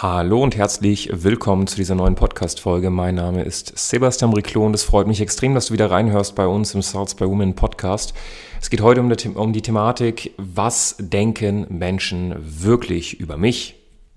Hallo 0.00 0.44
und 0.44 0.54
herzlich 0.54 1.10
willkommen 1.12 1.66
zu 1.66 1.74
dieser 1.74 1.96
neuen 1.96 2.14
Podcast-Folge. 2.14 2.88
Mein 2.88 3.16
Name 3.16 3.42
ist 3.42 3.76
Sebastian 3.76 4.32
Riclo 4.32 4.64
und 4.64 4.72
es 4.72 4.84
freut 4.84 5.08
mich 5.08 5.20
extrem, 5.20 5.54
dass 5.54 5.66
du 5.66 5.72
wieder 5.72 5.90
reinhörst 5.90 6.36
bei 6.36 6.46
uns 6.46 6.72
im 6.72 6.82
Salts 6.82 7.16
by 7.16 7.24
Women 7.24 7.56
Podcast. 7.56 8.14
Es 8.60 8.70
geht 8.70 8.80
heute 8.80 9.00
um 9.00 9.10
die, 9.10 9.28
um 9.30 9.52
die 9.52 9.60
Thematik, 9.60 10.34
was 10.36 10.94
denken 11.00 11.66
Menschen 11.68 12.32
wirklich 12.38 13.18
über 13.18 13.36
mich, 13.36 13.74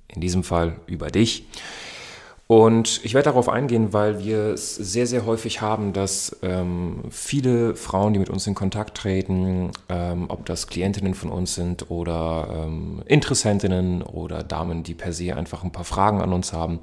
in 0.08 0.22
diesem 0.22 0.44
Fall 0.44 0.76
über 0.86 1.08
dich. 1.08 1.46
Und 2.52 3.00
ich 3.06 3.14
werde 3.14 3.30
darauf 3.30 3.48
eingehen, 3.48 3.94
weil 3.94 4.20
wir 4.20 4.48
es 4.48 4.76
sehr, 4.76 5.08
sehr 5.08 5.26
häufig 5.26 5.62
haben, 5.62 5.94
dass 5.94 6.36
ähm, 6.42 7.04
viele 7.10 7.78
Frauen, 7.78 8.12
die 8.12 8.20
mit 8.20 8.30
uns 8.30 8.46
in 8.46 8.56
Kontakt 8.56 8.98
treten, 8.98 9.72
ähm, 9.88 10.26
ob 10.28 10.46
das 10.46 10.68
Klientinnen 10.68 11.14
von 11.14 11.30
uns 11.30 11.56
sind 11.56 11.90
oder 11.90 12.66
ähm, 12.66 13.04
Interessentinnen 13.06 14.02
oder 14.02 14.44
Damen, 14.44 14.84
die 14.84 14.96
per 14.96 15.14
se 15.14 15.34
einfach 15.34 15.64
ein 15.64 15.72
paar 15.72 15.86
Fragen 15.86 16.22
an 16.22 16.34
uns 16.34 16.52
haben, 16.52 16.82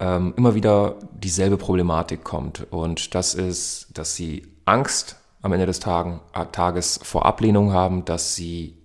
ähm, 0.00 0.34
immer 0.36 0.54
wieder 0.54 0.96
dieselbe 1.14 1.56
Problematik 1.56 2.22
kommt. 2.22 2.66
Und 2.70 3.14
das 3.14 3.32
ist, 3.32 3.86
dass 3.94 4.16
sie 4.16 4.48
Angst 4.66 5.16
am 5.40 5.54
Ende 5.54 5.64
des 5.64 5.80
Tagen, 5.80 6.20
äh, 6.34 6.44
Tages 6.52 7.00
vor 7.02 7.24
Ablehnung 7.24 7.72
haben, 7.72 8.04
dass 8.04 8.34
sie 8.34 8.76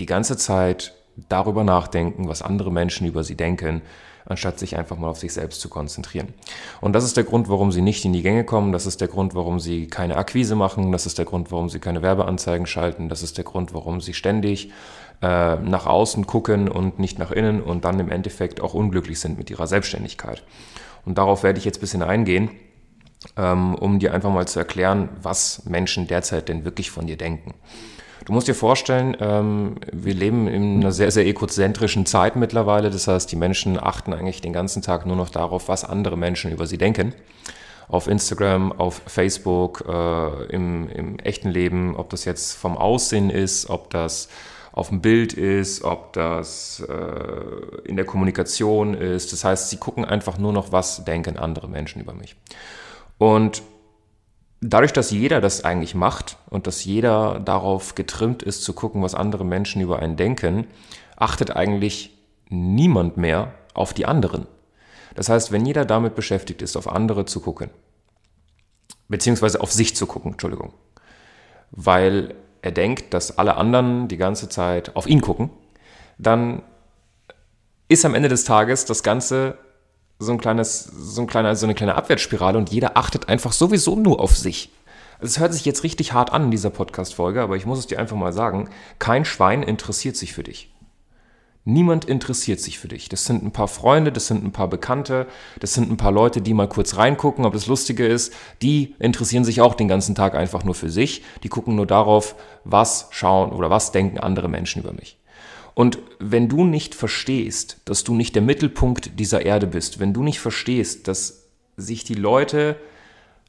die 0.00 0.06
ganze 0.06 0.36
Zeit 0.36 0.92
darüber 1.28 1.64
nachdenken, 1.64 2.28
was 2.28 2.42
andere 2.42 2.72
Menschen 2.72 3.06
über 3.06 3.24
sie 3.24 3.36
denken 3.36 3.82
anstatt 4.24 4.58
sich 4.58 4.76
einfach 4.76 4.98
mal 4.98 5.08
auf 5.08 5.18
sich 5.18 5.32
selbst 5.32 5.60
zu 5.60 5.68
konzentrieren. 5.68 6.28
Und 6.80 6.92
das 6.92 7.04
ist 7.04 7.16
der 7.16 7.24
Grund, 7.24 7.48
warum 7.48 7.72
sie 7.72 7.82
nicht 7.82 8.04
in 8.04 8.12
die 8.12 8.22
Gänge 8.22 8.44
kommen, 8.44 8.72
das 8.72 8.86
ist 8.86 9.00
der 9.00 9.08
Grund, 9.08 9.34
warum 9.34 9.60
sie 9.60 9.86
keine 9.86 10.16
Akquise 10.16 10.54
machen, 10.54 10.92
das 10.92 11.06
ist 11.06 11.18
der 11.18 11.24
Grund, 11.24 11.50
warum 11.50 11.68
sie 11.68 11.78
keine 11.78 12.02
Werbeanzeigen 12.02 12.66
schalten, 12.66 13.08
das 13.08 13.22
ist 13.22 13.36
der 13.36 13.44
Grund, 13.44 13.74
warum 13.74 14.00
sie 14.00 14.14
ständig 14.14 14.70
äh, 15.22 15.56
nach 15.56 15.86
außen 15.86 16.26
gucken 16.26 16.68
und 16.68 16.98
nicht 16.98 17.18
nach 17.18 17.30
innen 17.30 17.62
und 17.62 17.84
dann 17.84 18.00
im 18.00 18.10
Endeffekt 18.10 18.60
auch 18.60 18.74
unglücklich 18.74 19.20
sind 19.20 19.38
mit 19.38 19.50
ihrer 19.50 19.66
Selbstständigkeit. 19.66 20.42
Und 21.04 21.18
darauf 21.18 21.42
werde 21.42 21.58
ich 21.58 21.64
jetzt 21.64 21.78
ein 21.78 21.80
bisschen 21.80 22.02
eingehen, 22.02 22.50
ähm, 23.36 23.74
um 23.74 23.98
dir 23.98 24.14
einfach 24.14 24.30
mal 24.30 24.46
zu 24.46 24.58
erklären, 24.58 25.08
was 25.20 25.64
Menschen 25.64 26.06
derzeit 26.06 26.48
denn 26.48 26.64
wirklich 26.64 26.90
von 26.90 27.06
dir 27.06 27.16
denken. 27.16 27.54
Du 28.24 28.32
musst 28.32 28.46
dir 28.46 28.54
vorstellen, 28.54 29.16
ähm, 29.20 29.76
wir 29.92 30.14
leben 30.14 30.46
in 30.46 30.80
einer 30.80 30.92
sehr, 30.92 31.10
sehr 31.10 31.26
egozentrischen 31.26 32.06
Zeit 32.06 32.36
mittlerweile. 32.36 32.90
Das 32.90 33.08
heißt, 33.08 33.30
die 33.32 33.36
Menschen 33.36 33.82
achten 33.82 34.12
eigentlich 34.12 34.40
den 34.40 34.52
ganzen 34.52 34.82
Tag 34.82 35.06
nur 35.06 35.16
noch 35.16 35.28
darauf, 35.28 35.68
was 35.68 35.84
andere 35.84 36.16
Menschen 36.16 36.52
über 36.52 36.66
sie 36.66 36.78
denken. 36.78 37.14
Auf 37.88 38.06
Instagram, 38.06 38.72
auf 38.72 39.02
Facebook, 39.06 39.84
äh, 39.88 40.44
im, 40.46 40.88
im 40.88 41.18
echten 41.18 41.50
Leben, 41.50 41.96
ob 41.96 42.10
das 42.10 42.24
jetzt 42.24 42.52
vom 42.52 42.76
Aussehen 42.76 43.28
ist, 43.28 43.68
ob 43.68 43.90
das 43.90 44.28
auf 44.72 44.88
dem 44.88 45.00
Bild 45.00 45.34
ist, 45.34 45.82
ob 45.82 46.12
das 46.14 46.82
äh, 46.88 47.88
in 47.88 47.96
der 47.96 48.06
Kommunikation 48.06 48.94
ist. 48.94 49.32
Das 49.32 49.44
heißt, 49.44 49.68
sie 49.68 49.76
gucken 49.76 50.04
einfach 50.04 50.38
nur 50.38 50.52
noch, 50.52 50.72
was 50.72 51.04
denken 51.04 51.36
andere 51.36 51.68
Menschen 51.68 52.00
über 52.00 52.14
mich. 52.14 52.36
Und 53.18 53.62
dadurch, 54.62 54.92
dass 54.92 55.10
jeder 55.10 55.40
das 55.40 55.64
eigentlich 55.64 55.94
macht 55.94 56.38
und 56.48 56.66
dass 56.66 56.84
jeder 56.84 57.40
darauf 57.40 57.94
getrimmt 57.94 58.42
ist, 58.42 58.62
zu 58.62 58.72
gucken, 58.72 59.02
was 59.02 59.14
andere 59.14 59.44
Menschen 59.44 59.82
über 59.82 59.98
einen 59.98 60.16
denken, 60.16 60.66
achtet 61.16 61.54
eigentlich 61.54 62.16
niemand 62.48 63.16
mehr 63.16 63.52
auf 63.74 63.92
die 63.92 64.06
anderen. 64.06 64.46
Das 65.14 65.28
heißt, 65.28 65.52
wenn 65.52 65.66
jeder 65.66 65.84
damit 65.84 66.14
beschäftigt 66.14 66.62
ist, 66.62 66.76
auf 66.76 66.88
andere 66.88 67.26
zu 67.26 67.40
gucken, 67.40 67.70
beziehungsweise 69.08 69.60
auf 69.60 69.72
sich 69.72 69.94
zu 69.96 70.06
gucken, 70.06 70.32
Entschuldigung, 70.32 70.72
weil 71.72 72.34
er 72.62 72.72
denkt, 72.72 73.12
dass 73.12 73.36
alle 73.38 73.56
anderen 73.56 74.08
die 74.08 74.16
ganze 74.16 74.48
Zeit 74.48 74.94
auf 74.94 75.06
ihn 75.06 75.20
gucken, 75.20 75.50
dann 76.18 76.62
ist 77.88 78.04
am 78.04 78.14
Ende 78.14 78.28
des 78.28 78.44
Tages 78.44 78.84
das 78.84 79.02
Ganze 79.02 79.58
so 80.22 80.32
ein 80.32 80.38
kleines, 80.38 80.84
so 80.84 81.22
ein 81.22 81.26
kleiner, 81.26 81.54
so 81.56 81.66
eine 81.66 81.74
kleine 81.74 81.94
Abwärtsspirale 81.94 82.58
und 82.58 82.70
jeder 82.70 82.96
achtet 82.96 83.28
einfach 83.28 83.52
sowieso 83.52 83.96
nur 83.96 84.20
auf 84.20 84.36
sich. 84.36 84.70
Es 85.20 85.38
hört 85.38 85.52
sich 85.52 85.64
jetzt 85.64 85.84
richtig 85.84 86.12
hart 86.12 86.32
an 86.32 86.44
in 86.44 86.50
dieser 86.50 86.70
Podcast-Folge, 86.70 87.42
aber 87.42 87.56
ich 87.56 87.66
muss 87.66 87.78
es 87.78 87.86
dir 87.86 87.98
einfach 87.98 88.16
mal 88.16 88.32
sagen, 88.32 88.68
kein 88.98 89.24
Schwein 89.24 89.62
interessiert 89.62 90.16
sich 90.16 90.32
für 90.32 90.42
dich. 90.42 90.72
Niemand 91.64 92.06
interessiert 92.06 92.58
sich 92.58 92.80
für 92.80 92.88
dich. 92.88 93.08
Das 93.08 93.24
sind 93.24 93.44
ein 93.44 93.52
paar 93.52 93.68
Freunde, 93.68 94.10
das 94.10 94.26
sind 94.26 94.44
ein 94.44 94.50
paar 94.50 94.66
Bekannte, 94.66 95.28
das 95.60 95.74
sind 95.74 95.92
ein 95.92 95.96
paar 95.96 96.10
Leute, 96.10 96.40
die 96.40 96.54
mal 96.54 96.68
kurz 96.68 96.96
reingucken, 96.96 97.44
ob 97.44 97.52
das 97.52 97.68
Lustige 97.68 98.04
ist. 98.04 98.32
Die 98.62 98.96
interessieren 98.98 99.44
sich 99.44 99.60
auch 99.60 99.74
den 99.74 99.86
ganzen 99.86 100.16
Tag 100.16 100.34
einfach 100.34 100.64
nur 100.64 100.74
für 100.74 100.90
sich. 100.90 101.22
Die 101.44 101.48
gucken 101.48 101.76
nur 101.76 101.86
darauf, 101.86 102.34
was 102.64 103.06
schauen 103.10 103.52
oder 103.52 103.70
was 103.70 103.92
denken 103.92 104.18
andere 104.18 104.48
Menschen 104.48 104.82
über 104.82 104.92
mich. 104.92 105.21
Und 105.74 105.98
wenn 106.18 106.48
du 106.48 106.64
nicht 106.64 106.94
verstehst, 106.94 107.78
dass 107.84 108.04
du 108.04 108.14
nicht 108.14 108.34
der 108.34 108.42
Mittelpunkt 108.42 109.18
dieser 109.18 109.44
Erde 109.44 109.66
bist, 109.66 110.00
wenn 110.00 110.12
du 110.12 110.22
nicht 110.22 110.40
verstehst, 110.40 111.08
dass 111.08 111.46
sich 111.76 112.04
die 112.04 112.14
Leute 112.14 112.76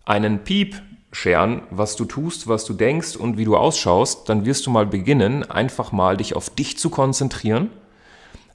einen 0.06 0.44
Piep 0.44 0.81
scheren, 1.11 1.61
was 1.69 1.95
du 1.95 2.06
tust, 2.06 2.47
was 2.47 2.66
du 2.66 2.73
denkst 2.73 3.16
und 3.16 3.38
wie 3.38 3.45
du 3.45 3.56
ausschaust, 3.56 4.29
dann 4.29 4.45
wirst 4.45 4.66
du 4.66 4.72
mal 4.72 4.85
beginnen, 4.85 5.50
einfach 5.50 5.91
mal 5.91 6.17
dich 6.17 6.35
auf 6.35 6.50
dich 6.50 6.78
zu 6.78 6.89
konzentrieren 6.89 7.69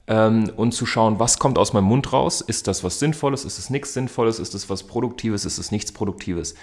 ähm, 0.07 0.51
und 0.55 0.73
zu 0.73 0.85
schauen, 0.85 1.19
was 1.19 1.39
kommt 1.39 1.57
aus 1.57 1.73
meinem 1.73 1.85
Mund 1.85 2.11
raus. 2.11 2.41
Ist 2.41 2.67
das 2.67 2.83
was 2.83 2.99
Sinnvolles? 2.99 3.45
Ist 3.45 3.59
es 3.59 3.69
nichts 3.69 3.93
Sinnvolles? 3.93 4.39
Ist 4.39 4.55
es 4.55 4.69
was 4.69 4.83
Produktives? 4.83 5.45
Ist 5.45 5.57
es 5.57 5.71
nichts 5.71 5.91
Produktives? 5.91 6.55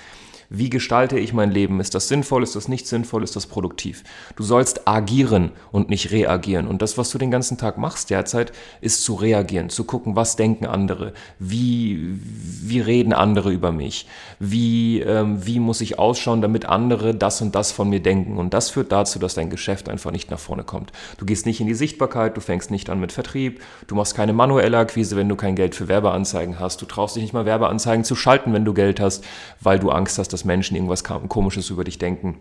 Wie 0.49 0.71
gestalte 0.71 1.19
ich 1.19 1.33
mein 1.33 1.51
Leben? 1.51 1.81
Ist 1.81 1.95
das 1.95 2.09
sinnvoll? 2.09 2.43
Ist 2.43 2.57
das 2.57 2.69
nicht 2.69 2.87
sinnvoll? 2.87 3.25
Ist 3.25 3.37
das 3.37 3.47
produktiv? 3.47 4.05
Du 4.37 4.43
sollst 4.43 4.87
agieren 4.87 5.53
und 5.73 5.91
nicht 5.91 6.11
reagieren. 6.11 6.69
Und 6.69 6.83
das, 6.83 6.99
was 6.99 7.11
du 7.11 7.19
den 7.19 7.31
ganzen 7.31 7.59
Tag 7.59 7.79
machst 7.79 8.11
derzeit, 8.11 8.53
ist 8.81 9.03
zu 9.03 9.15
reagieren, 9.15 9.71
zu 9.71 9.85
gucken, 9.85 10.17
was 10.17 10.37
denken 10.37 10.67
andere, 10.67 11.13
wie, 11.39 12.19
wie 12.63 12.81
reden 12.81 13.13
andere 13.13 13.53
über 13.53 13.73
mich, 13.73 14.07
wie, 14.39 15.01
ähm, 15.01 15.45
wie 15.45 15.61
muss 15.61 15.81
ich 15.81 15.99
ausschauen, 15.99 16.43
damit 16.43 16.67
andere 16.67 17.15
das 17.15 17.41
und 17.43 17.55
das 17.55 17.73
von 17.73 17.89
mir 17.89 18.01
denken. 18.01 18.39
Und 18.39 18.55
das 18.55 18.71
führt 18.71 18.93
dazu, 18.93 19.19
dass 19.19 19.35
dein 19.35 19.51
Geschäft 19.51 19.89
einfach 19.89 20.13
nicht 20.13 20.31
nach 20.31 20.39
vorne 20.39 20.65
kommt. 20.65 20.93
Du 21.19 21.27
gehst 21.27 21.47
nicht 21.47 21.61
in 21.61 21.67
die 21.67 21.75
Sichtbarkeit, 21.75 22.37
du 22.37 22.41
fängst 22.41 22.71
nicht 22.71 22.91
an 22.91 23.01
mit 23.01 23.13
Vertrieb, 23.13 23.61
du 23.87 23.95
machst 23.95 24.15
keine 24.15 24.33
manuelle 24.33 24.79
Akquise, 24.79 25.17
wenn 25.17 25.29
du 25.29 25.37
kein 25.37 25.57
Geld 25.57 25.75
für 25.75 25.89
Werbeanzeigen 25.89 26.61
hast, 26.61 26.81
du 26.83 26.87
traust 26.87 27.17
dich 27.17 27.23
nicht 27.23 27.33
mal 27.33 27.47
Werbeanzeigen 27.47 28.05
zu 28.05 28.15
schalten, 28.15 28.53
wenn 28.53 28.65
du 28.65 28.75
Geld 28.75 29.01
hast, 29.01 29.25
weil 29.61 29.79
du 29.79 29.91
Angst 29.91 30.19
hast, 30.19 30.33
dass 30.37 30.45
Menschen 30.45 30.77
irgendwas 30.77 31.03
Komisches 31.03 31.71
über 31.71 31.83
dich 31.83 31.97
denken. 31.97 32.37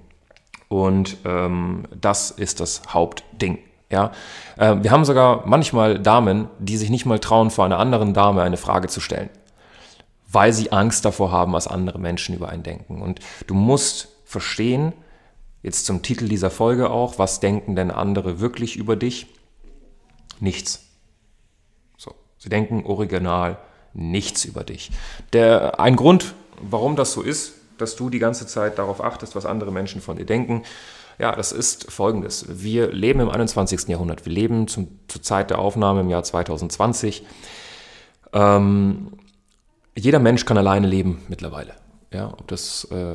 Und 0.67 1.15
ähm, 1.23 1.85
das 1.95 2.29
ist 2.29 2.59
das 2.59 2.81
Hauptding. 2.89 3.59
Ja, 3.89 4.11
äh, 4.57 4.75
wir 4.81 4.91
haben 4.91 5.05
sogar 5.05 5.47
manchmal 5.47 5.97
Damen, 5.97 6.49
die 6.59 6.75
sich 6.75 6.89
nicht 6.89 7.05
mal 7.05 7.19
trauen, 7.19 7.51
vor 7.51 7.63
einer 7.63 7.79
anderen 7.79 8.13
Dame 8.13 8.41
eine 8.41 8.57
Frage 8.57 8.89
zu 8.89 8.99
stellen, 8.99 9.29
weil 10.27 10.51
sie 10.51 10.73
Angst 10.73 11.05
davor 11.05 11.31
haben, 11.31 11.53
was 11.53 11.67
andere 11.67 11.97
Menschen 11.97 12.35
über 12.35 12.49
einen 12.49 12.63
denken. 12.63 13.01
Und 13.01 13.21
du 13.47 13.53
musst 13.53 14.09
verstehen, 14.25 14.91
jetzt 15.63 15.85
zum 15.85 16.01
Titel 16.01 16.27
dieser 16.27 16.49
Folge 16.49 16.89
auch, 16.89 17.17
was 17.17 17.39
denken 17.39 17.77
denn 17.77 17.91
andere 17.91 18.41
wirklich 18.41 18.75
über 18.75 18.97
dich? 18.97 19.27
Nichts. 20.41 20.83
So, 21.95 22.13
sie 22.39 22.49
denken 22.49 22.83
original 22.85 23.57
nichts 23.93 24.43
über 24.43 24.65
dich. 24.65 24.91
Der, 25.31 25.79
ein 25.79 25.95
Grund, 25.95 26.33
warum 26.59 26.97
das 26.97 27.13
so 27.13 27.21
ist, 27.21 27.53
dass 27.77 27.95
du 27.95 28.09
die 28.09 28.19
ganze 28.19 28.47
Zeit 28.47 28.77
darauf 28.77 29.03
achtest, 29.03 29.35
was 29.35 29.45
andere 29.45 29.71
Menschen 29.71 30.01
von 30.01 30.17
dir 30.17 30.25
denken. 30.25 30.63
Ja, 31.17 31.35
das 31.35 31.51
ist 31.51 31.91
folgendes. 31.91 32.45
Wir 32.49 32.91
leben 32.91 33.21
im 33.21 33.29
21. 33.29 33.87
Jahrhundert. 33.87 34.25
Wir 34.25 34.33
leben 34.33 34.67
zum, 34.67 34.87
zur 35.07 35.21
Zeit 35.21 35.49
der 35.49 35.59
Aufnahme 35.59 36.01
im 36.01 36.09
Jahr 36.09 36.23
2020. 36.23 37.25
Ähm, 38.33 39.13
jeder 39.95 40.19
Mensch 40.19 40.45
kann 40.45 40.57
alleine 40.57 40.87
leben 40.87 41.23
mittlerweile. 41.29 41.73
Ja, 42.11 42.29
ob 42.31 42.47
das 42.47 42.87
äh, 42.91 43.13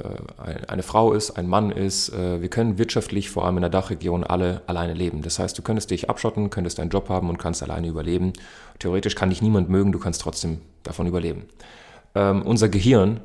eine 0.67 0.83
Frau 0.83 1.13
ist, 1.13 1.31
ein 1.31 1.47
Mann 1.47 1.71
ist, 1.71 2.11
äh, 2.11 2.43
wir 2.43 2.49
können 2.49 2.77
wirtschaftlich, 2.77 3.31
vor 3.31 3.47
allem 3.47 3.57
in 3.57 3.63
der 3.63 3.71
Dachregion, 3.71 4.25
alle 4.25 4.63
alleine 4.67 4.95
leben. 4.95 5.23
Das 5.23 5.39
heißt, 5.39 5.57
du 5.57 5.63
könntest 5.63 5.91
dich 5.91 6.11
abschotten, 6.11 6.51
könntest 6.51 6.81
einen 6.81 6.91
Job 6.91 7.09
haben 7.09 7.31
und 7.31 7.39
kannst 7.39 7.63
alleine 7.63 7.87
überleben. 7.87 8.35
Theoretisch 8.79 9.15
kann 9.15 9.31
dich 9.31 9.41
niemand 9.41 9.71
mögen, 9.71 9.93
du 9.93 9.99
kannst 9.99 10.21
trotzdem 10.21 10.61
davon 10.83 11.07
überleben. 11.07 11.47
Ähm, 12.15 12.43
unser 12.43 12.69
Gehirn 12.69 13.21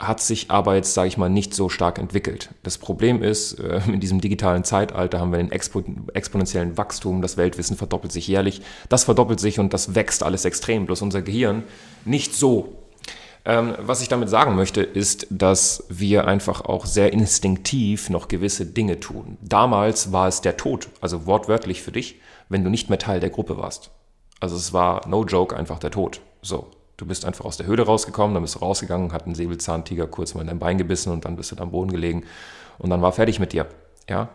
hat 0.00 0.20
sich 0.20 0.50
aber 0.50 0.74
jetzt, 0.74 0.94
sage 0.94 1.08
ich 1.08 1.18
mal, 1.18 1.28
nicht 1.28 1.54
so 1.54 1.68
stark 1.68 1.98
entwickelt. 1.98 2.48
Das 2.62 2.78
Problem 2.78 3.22
ist, 3.22 3.60
äh, 3.60 3.80
in 3.86 4.00
diesem 4.00 4.20
digitalen 4.20 4.64
Zeitalter 4.64 5.20
haben 5.20 5.32
wir 5.32 5.38
einen 5.38 5.52
expo 5.52 5.84
exponentiellen 6.14 6.76
Wachstum, 6.76 7.22
das 7.22 7.36
Weltwissen 7.36 7.76
verdoppelt 7.76 8.12
sich 8.12 8.26
jährlich, 8.26 8.62
das 8.88 9.04
verdoppelt 9.04 9.38
sich 9.38 9.58
und 9.58 9.72
das 9.72 9.94
wächst 9.94 10.22
alles 10.22 10.44
extrem, 10.44 10.86
bloß 10.86 11.02
unser 11.02 11.22
Gehirn 11.22 11.62
nicht 12.04 12.34
so. 12.34 12.76
Ähm, 13.44 13.74
was 13.78 14.02
ich 14.02 14.08
damit 14.08 14.28
sagen 14.28 14.54
möchte, 14.54 14.82
ist, 14.82 15.26
dass 15.30 15.84
wir 15.88 16.26
einfach 16.26 16.62
auch 16.62 16.84
sehr 16.86 17.12
instinktiv 17.12 18.10
noch 18.10 18.28
gewisse 18.28 18.66
Dinge 18.66 19.00
tun. 19.00 19.38
Damals 19.40 20.12
war 20.12 20.28
es 20.28 20.40
der 20.40 20.56
Tod, 20.56 20.88
also 21.00 21.26
wortwörtlich 21.26 21.82
für 21.82 21.92
dich, 21.92 22.20
wenn 22.48 22.64
du 22.64 22.70
nicht 22.70 22.90
mehr 22.90 22.98
Teil 22.98 23.20
der 23.20 23.30
Gruppe 23.30 23.56
warst. 23.56 23.90
Also 24.40 24.56
es 24.56 24.72
war 24.72 25.06
no 25.06 25.24
joke 25.24 25.56
einfach 25.56 25.78
der 25.78 25.90
Tod. 25.90 26.20
So, 26.42 26.68
du 27.00 27.06
bist 27.06 27.24
einfach 27.24 27.44
aus 27.44 27.56
der 27.56 27.66
Höhle 27.66 27.84
rausgekommen, 27.84 28.34
dann 28.34 28.42
bist 28.42 28.56
du 28.56 28.58
rausgegangen, 28.58 29.12
hat 29.12 29.26
ein 29.26 29.34
Säbelzahntiger 29.34 30.06
kurz 30.06 30.34
mal 30.34 30.42
in 30.42 30.48
dein 30.48 30.58
Bein 30.58 30.78
gebissen 30.78 31.12
und 31.12 31.24
dann 31.24 31.36
bist 31.36 31.52
du 31.52 31.56
am 31.58 31.70
Boden 31.70 31.90
gelegen 31.90 32.24
und 32.78 32.90
dann 32.90 33.02
war 33.02 33.12
fertig 33.12 33.40
mit 33.40 33.52
dir. 33.52 33.66
Ja, 34.08 34.28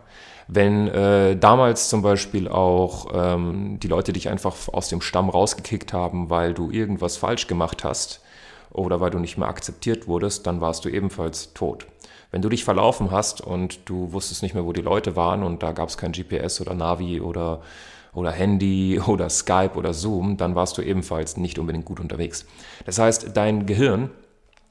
wenn 0.47 0.87
äh, 0.87 1.35
damals 1.35 1.89
zum 1.89 2.01
Beispiel 2.01 2.47
auch 2.47 3.07
ähm, 3.13 3.79
die 3.79 3.87
Leute 3.87 4.13
dich 4.13 4.29
einfach 4.29 4.55
aus 4.71 4.89
dem 4.89 5.01
Stamm 5.01 5.29
rausgekickt 5.29 5.91
haben, 5.91 6.29
weil 6.29 6.53
du 6.53 6.69
irgendwas 6.69 7.17
falsch 7.17 7.47
gemacht 7.47 7.83
hast 7.83 8.21
oder 8.71 8.99
weil 8.99 9.09
du 9.09 9.19
nicht 9.19 9.37
mehr 9.37 9.47
akzeptiert 9.47 10.07
wurdest, 10.07 10.45
dann 10.45 10.61
warst 10.61 10.85
du 10.85 10.89
ebenfalls 10.89 11.53
tot. 11.53 11.87
Wenn 12.35 12.41
du 12.41 12.49
dich 12.49 12.65
verlaufen 12.65 13.11
hast 13.11 13.39
und 13.39 13.87
du 13.87 14.11
wusstest 14.11 14.43
nicht 14.43 14.53
mehr, 14.53 14.65
wo 14.65 14.73
die 14.73 14.81
Leute 14.81 15.15
waren 15.15 15.41
und 15.41 15.63
da 15.63 15.71
gab 15.71 15.87
es 15.87 15.97
kein 15.97 16.11
GPS 16.11 16.59
oder 16.59 16.73
Navi 16.73 17.21
oder, 17.21 17.61
oder 18.13 18.29
Handy 18.29 18.99
oder 19.07 19.29
Skype 19.29 19.75
oder 19.75 19.93
Zoom, 19.93 20.35
dann 20.35 20.53
warst 20.53 20.77
du 20.77 20.81
ebenfalls 20.81 21.37
nicht 21.37 21.59
unbedingt 21.59 21.85
gut 21.85 22.01
unterwegs. 22.01 22.45
Das 22.85 22.99
heißt, 22.99 23.37
dein 23.37 23.65
Gehirn, 23.65 24.09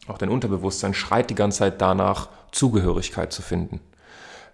auch 0.09 0.19
dein 0.19 0.29
Unterbewusstsein 0.29 0.93
schreit 0.93 1.31
die 1.31 1.35
ganze 1.35 1.61
Zeit 1.61 1.81
danach, 1.81 2.29
Zugehörigkeit 2.53 3.33
zu 3.33 3.41
finden. 3.41 3.81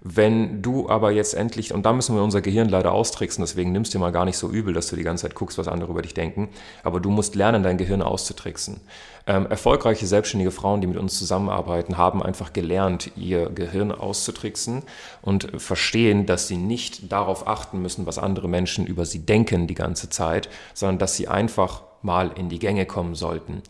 Wenn 0.02 0.62
du 0.62 0.88
aber 0.88 1.10
jetzt 1.10 1.34
endlich, 1.34 1.74
und 1.74 1.84
da 1.84 1.92
müssen 1.92 2.16
wir 2.16 2.22
unser 2.22 2.40
Gehirn 2.40 2.70
leider 2.70 2.92
austricksen, 2.92 3.42
deswegen 3.42 3.70
nimmst 3.70 3.92
du 3.92 3.98
dir 3.98 4.00
mal 4.00 4.12
gar 4.12 4.24
nicht 4.24 4.38
so 4.38 4.48
übel, 4.48 4.72
dass 4.72 4.88
du 4.88 4.96
die 4.96 5.02
ganze 5.02 5.22
Zeit 5.22 5.34
guckst, 5.34 5.58
was 5.58 5.68
andere 5.68 5.90
über 5.90 6.00
dich 6.00 6.14
denken, 6.14 6.48
aber 6.82 7.00
du 7.00 7.10
musst 7.10 7.34
lernen, 7.34 7.62
dein 7.62 7.76
Gehirn 7.76 8.00
auszutricksen. 8.00 8.80
Ähm, 9.26 9.46
erfolgreiche 9.46 10.06
selbstständige 10.06 10.52
Frauen, 10.52 10.80
die 10.80 10.86
mit 10.86 10.96
uns 10.96 11.18
zusammenarbeiten, 11.18 11.98
haben 11.98 12.22
einfach 12.22 12.54
gelernt, 12.54 13.12
ihr 13.14 13.50
Gehirn 13.50 13.92
auszutricksen 13.92 14.84
und 15.20 15.60
verstehen, 15.60 16.24
dass 16.24 16.48
sie 16.48 16.56
nicht 16.56 17.12
darauf 17.12 17.46
achten 17.46 17.82
müssen, 17.82 18.06
was 18.06 18.18
andere 18.18 18.48
Menschen 18.48 18.86
über 18.86 19.04
sie 19.04 19.26
denken 19.26 19.66
die 19.66 19.74
ganze 19.74 20.08
Zeit, 20.08 20.48
sondern 20.72 20.98
dass 20.98 21.16
sie 21.16 21.28
einfach 21.28 21.82
mal 22.00 22.30
in 22.34 22.48
die 22.48 22.58
Gänge 22.58 22.86
kommen 22.86 23.14
sollten. 23.14 23.62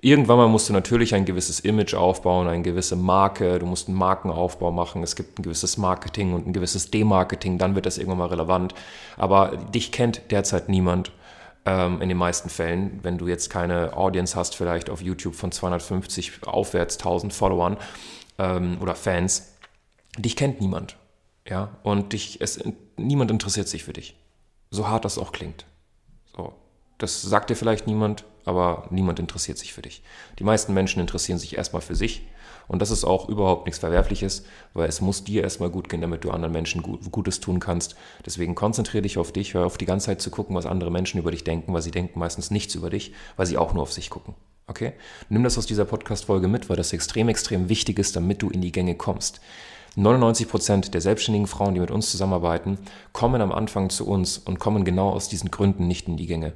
Irgendwann 0.00 0.36
mal 0.36 0.48
musst 0.48 0.68
du 0.68 0.72
natürlich 0.72 1.14
ein 1.14 1.24
gewisses 1.24 1.60
Image 1.60 1.94
aufbauen, 1.94 2.48
eine 2.48 2.62
gewisse 2.62 2.96
Marke, 2.96 3.58
du 3.58 3.66
musst 3.66 3.88
einen 3.88 3.96
Markenaufbau 3.96 4.70
machen, 4.70 5.02
es 5.02 5.16
gibt 5.16 5.38
ein 5.38 5.42
gewisses 5.42 5.78
Marketing 5.78 6.34
und 6.34 6.46
ein 6.46 6.52
gewisses 6.52 6.90
Demarketing, 6.90 7.58
dann 7.58 7.74
wird 7.74 7.86
das 7.86 7.98
irgendwann 7.98 8.18
mal 8.18 8.28
relevant. 8.28 8.74
Aber 9.16 9.56
dich 9.56 9.92
kennt 9.92 10.30
derzeit 10.30 10.68
niemand 10.68 11.12
ähm, 11.64 12.00
in 12.02 12.08
den 12.08 12.18
meisten 12.18 12.50
Fällen, 12.50 13.00
wenn 13.02 13.18
du 13.18 13.26
jetzt 13.26 13.48
keine 13.50 13.96
Audience 13.96 14.36
hast, 14.36 14.54
vielleicht 14.54 14.90
auf 14.90 15.02
YouTube 15.02 15.34
von 15.34 15.50
250 15.50 16.46
aufwärts 16.46 16.98
1000 16.98 17.32
Followern 17.32 17.76
ähm, 18.38 18.78
oder 18.80 18.94
Fans, 18.94 19.54
dich 20.18 20.36
kennt 20.36 20.60
niemand. 20.60 20.96
Ja, 21.48 21.76
und 21.82 22.12
dich, 22.12 22.40
es, 22.40 22.60
niemand 22.96 23.30
interessiert 23.30 23.68
sich 23.68 23.84
für 23.84 23.92
dich. 23.92 24.16
So 24.70 24.88
hart 24.88 25.04
das 25.04 25.16
auch 25.16 25.32
klingt. 25.32 25.64
So. 26.36 26.52
Das 26.98 27.22
sagt 27.22 27.50
dir 27.50 27.56
vielleicht 27.56 27.86
niemand, 27.86 28.24
aber 28.44 28.86
niemand 28.90 29.18
interessiert 29.18 29.58
sich 29.58 29.72
für 29.72 29.82
dich. 29.82 30.02
Die 30.38 30.44
meisten 30.44 30.72
Menschen 30.72 31.00
interessieren 31.00 31.38
sich 31.38 31.56
erstmal 31.56 31.82
für 31.82 31.94
sich 31.94 32.22
und 32.68 32.82
das 32.82 32.90
ist 32.90 33.04
auch 33.04 33.28
überhaupt 33.28 33.66
nichts 33.66 33.78
Verwerfliches, 33.78 34.44
weil 34.74 34.88
es 34.88 35.00
muss 35.00 35.24
dir 35.24 35.42
erstmal 35.42 35.70
gut 35.70 35.88
gehen, 35.88 36.00
damit 36.00 36.24
du 36.24 36.30
anderen 36.30 36.52
Menschen 36.52 36.82
Gutes 36.82 37.40
tun 37.40 37.60
kannst. 37.60 37.96
Deswegen 38.24 38.54
konzentriere 38.54 39.02
dich 39.02 39.18
auf 39.18 39.32
dich, 39.32 39.54
hör 39.54 39.66
auf 39.66 39.78
die 39.78 39.86
ganze 39.86 40.06
Zeit 40.06 40.20
zu 40.20 40.30
gucken, 40.30 40.56
was 40.56 40.66
andere 40.66 40.90
Menschen 40.90 41.20
über 41.20 41.30
dich 41.30 41.44
denken, 41.44 41.72
weil 41.72 41.82
sie 41.82 41.90
denken 41.90 42.18
meistens 42.18 42.50
nichts 42.50 42.74
über 42.74 42.90
dich, 42.90 43.12
weil 43.36 43.46
sie 43.46 43.58
auch 43.58 43.72
nur 43.72 43.82
auf 43.82 43.92
sich 43.92 44.10
gucken. 44.10 44.34
Okay? 44.66 44.94
Nimm 45.28 45.44
das 45.44 45.58
aus 45.58 45.66
dieser 45.66 45.84
Podcast-Folge 45.84 46.48
mit, 46.48 46.68
weil 46.68 46.76
das 46.76 46.92
extrem, 46.92 47.28
extrem 47.28 47.68
wichtig 47.68 47.98
ist, 47.98 48.16
damit 48.16 48.42
du 48.42 48.50
in 48.50 48.62
die 48.62 48.72
Gänge 48.72 48.96
kommst. 48.96 49.40
99 49.94 50.48
Prozent 50.48 50.92
der 50.92 51.00
selbstständigen 51.00 51.46
Frauen, 51.46 51.72
die 51.72 51.80
mit 51.80 51.90
uns 51.90 52.10
zusammenarbeiten, 52.10 52.78
kommen 53.12 53.40
am 53.40 53.52
Anfang 53.52 53.88
zu 53.88 54.06
uns 54.06 54.36
und 54.36 54.58
kommen 54.58 54.84
genau 54.84 55.10
aus 55.10 55.28
diesen 55.28 55.50
Gründen 55.50 55.86
nicht 55.86 56.06
in 56.08 56.18
die 56.18 56.26
Gänge. 56.26 56.52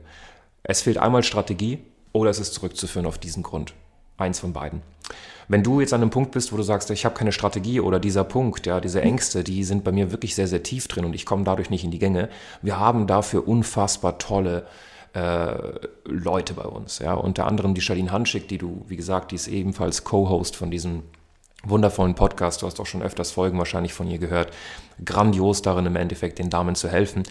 Es 0.63 0.83
fehlt 0.83 0.99
einmal 0.99 1.23
Strategie 1.23 1.79
oder 2.13 2.31
es 2.31 2.39
ist 2.39 2.55
zurückzuführen 2.55 3.07
auf 3.07 3.19
diesen 3.19 3.43
Grund. 3.43 3.75
Eins 4.17 4.41
von 4.41 4.53
beiden. 4.53 4.83
Wenn 5.49 5.63
du 5.63 5.81
jetzt 5.81 5.93
an 5.93 6.03
einem 6.03 6.11
Punkt 6.11 6.31
bist, 6.33 6.53
wo 6.53 6.57
du 6.57 6.63
sagst, 6.63 6.91
ich 6.91 7.05
habe 7.05 7.17
keine 7.17 7.33
Strategie 7.33 7.81
oder 7.81 7.99
dieser 7.99 8.23
Punkt, 8.23 8.67
ja, 8.67 8.81
diese 8.81 9.03
Ängste, 9.03 9.43
die 9.43 9.65
sind 9.65 9.83
bei 9.83 9.91
mir 9.91 10.13
wirklich 10.13 10.35
sehr, 10.35 10.47
sehr 10.47 10.63
tief 10.63 10.87
drin 10.87 11.05
und 11.05 11.15
ich 11.15 11.27
komme 11.27 11.43
dadurch 11.43 11.71
nicht 11.71 11.83
in 11.83 11.91
die 11.91 11.99
Gänge. 11.99 12.29
Wir 12.63 12.79
haben 12.79 13.07
dafür 13.07 13.49
unfassbar 13.49 14.19
tolle 14.19 14.67
äh, 15.13 15.57
Leute 16.05 16.55
bei 16.55 16.65
uns. 16.65 17.01
Ja. 17.01 17.15
Unter 17.15 17.47
anderem 17.47 17.75
die 17.75 17.81
Charlene 17.81 18.13
Hanschick, 18.13 18.47
die 18.47 18.59
du, 18.59 18.85
wie 18.87 18.97
gesagt, 18.97 19.33
die 19.33 19.37
ist 19.37 19.49
ebenfalls 19.49 20.05
Co-Host 20.05 20.55
von 20.55 20.71
diesem 20.71 21.03
wundervollen 21.65 22.15
Podcast. 22.15 22.63
Du 22.63 22.67
hast 22.67 22.81
auch 22.81 22.87
schon 22.87 23.03
öfters 23.03 23.33
Folgen 23.33 23.59
wahrscheinlich 23.59 23.93
von 23.93 24.09
ihr 24.09 24.19
gehört. 24.19 24.53
Grandios 25.05 25.63
darin 25.63 25.87
im 25.87 25.97
Endeffekt, 25.97 26.39
den 26.39 26.51
Damen 26.51 26.75
zu 26.75 26.89
helfen. 26.89 27.23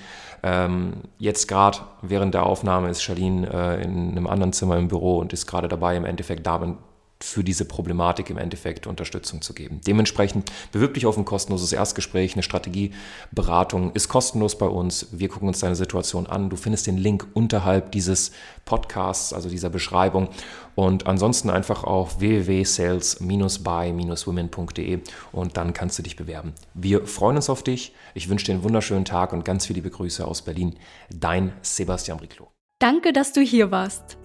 Ähm, 0.43 0.93
jetzt 1.17 1.47
gerade 1.47 1.79
während 2.01 2.33
der 2.33 2.45
Aufnahme 2.45 2.89
ist 2.89 3.01
Charlene 3.01 3.47
äh, 3.51 3.83
in 3.83 4.11
einem 4.11 4.27
anderen 4.27 4.53
Zimmer 4.53 4.77
im 4.77 4.87
Büro 4.87 5.17
und 5.17 5.33
ist 5.33 5.47
gerade 5.47 5.67
dabei, 5.67 5.95
im 5.95 6.05
Endeffekt 6.05 6.45
Damen 6.45 6.77
für 7.21 7.43
diese 7.43 7.65
Problematik 7.65 8.29
im 8.29 8.37
Endeffekt 8.37 8.87
Unterstützung 8.87 9.41
zu 9.41 9.53
geben. 9.53 9.81
Dementsprechend 9.85 10.49
bewirb 10.71 10.93
dich 10.93 11.05
auf 11.05 11.17
ein 11.17 11.25
kostenloses 11.25 11.73
Erstgespräch. 11.73 12.31
Eine 12.33 12.43
Strategieberatung 12.43 13.91
ist 13.91 14.07
kostenlos 14.07 14.57
bei 14.57 14.67
uns. 14.67 15.07
Wir 15.11 15.27
gucken 15.27 15.49
uns 15.49 15.59
deine 15.59 15.75
Situation 15.75 16.27
an. 16.27 16.49
Du 16.49 16.55
findest 16.55 16.87
den 16.87 16.95
Link 16.97 17.27
unterhalb 17.33 17.91
dieses 17.91 18.31
Podcasts, 18.63 19.33
also 19.33 19.49
dieser 19.49 19.69
Beschreibung. 19.69 20.29
Und 20.75 21.07
ansonsten 21.07 21.49
einfach 21.49 21.83
auf 21.83 22.21
www.sales-by-women.de 22.21 24.99
und 25.33 25.57
dann 25.57 25.73
kannst 25.73 25.99
du 25.99 26.03
dich 26.03 26.15
bewerben. 26.15 26.53
Wir 26.73 27.05
freuen 27.05 27.35
uns 27.35 27.49
auf 27.49 27.63
dich. 27.63 27.93
Ich 28.13 28.29
wünsche 28.29 28.45
dir 28.45 28.53
einen 28.53 28.63
wunderschönen 28.63 29.03
Tag 29.03 29.33
und 29.33 29.43
ganz 29.43 29.65
viele 29.65 29.81
Grüße 29.81 30.25
aus 30.25 30.41
Berlin. 30.41 30.77
Dein 31.09 31.51
Sebastian 31.63 32.19
Riclo. 32.19 32.47
Danke, 32.79 33.11
dass 33.11 33.33
du 33.33 33.41
hier 33.41 33.71
warst. 33.71 34.15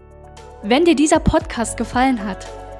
Wenn 0.63 0.85
dir 0.85 0.95
dieser 0.95 1.19
Podcast 1.19 1.77
gefallen 1.77 2.25
hat, 2.25 2.47